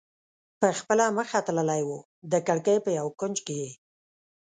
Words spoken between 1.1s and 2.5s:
مخه تللی و، د